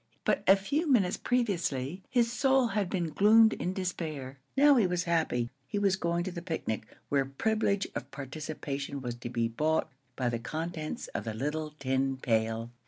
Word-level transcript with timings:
But 0.25 0.41
a 0.47 0.55
few 0.55 0.91
minutes 0.91 1.15
previously 1.15 2.01
his 2.09 2.33
soul 2.33 2.69
had 2.69 2.89
been 2.89 3.11
gloomed 3.11 3.53
in 3.53 3.71
despair; 3.71 4.39
now 4.57 4.73
he 4.77 4.87
was 4.87 5.03
happy. 5.03 5.51
He 5.67 5.77
was 5.77 5.95
going 5.95 6.23
to 6.23 6.31
the 6.31 6.41
picnic, 6.41 6.87
where 7.09 7.23
privilege 7.25 7.85
of 7.93 8.09
participation 8.09 9.01
was 9.03 9.13
to 9.13 9.29
be 9.29 9.47
bought 9.47 9.91
by 10.15 10.29
the 10.29 10.39
contents 10.39 11.05
of 11.09 11.25
the 11.25 11.35
little 11.35 11.75
tin 11.77 12.17
pail. 12.17 12.71